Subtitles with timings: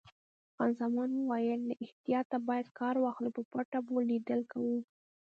[0.55, 4.77] خان زمان وویل: له احتیاطه باید کار واخلو، په پټه به لیدل کوو.